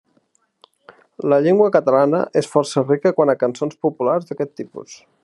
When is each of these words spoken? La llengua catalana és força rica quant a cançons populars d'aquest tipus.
La 1.33 1.37
llengua 1.47 1.67
catalana 1.77 2.23
és 2.43 2.51
força 2.55 2.85
rica 2.87 3.15
quant 3.21 3.33
a 3.35 3.39
cançons 3.45 3.81
populars 3.89 4.31
d'aquest 4.31 4.57
tipus. 4.63 4.99